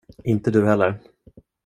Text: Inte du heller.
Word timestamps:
Inte 0.23 0.51
du 0.51 0.65
heller. 0.67 0.99